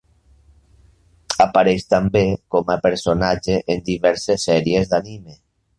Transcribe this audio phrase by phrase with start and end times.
[1.45, 2.23] Apareix també
[2.57, 5.43] com a personatge en diverses sèries d'anime.